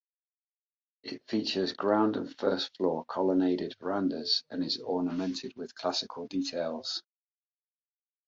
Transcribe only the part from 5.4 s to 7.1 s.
with Classical details.